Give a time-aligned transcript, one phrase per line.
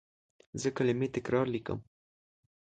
[0.61, 1.79] زه کلمې تکرار لیکم.